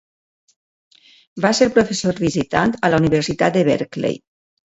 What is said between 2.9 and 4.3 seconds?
la Universitat de Berkeley.